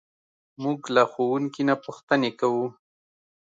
موږ 0.61 0.79
له 0.95 1.03
ښوونکي 1.11 1.61
نه 1.69 1.75
پوښتنې 1.83 2.31
کوو. 2.39 2.65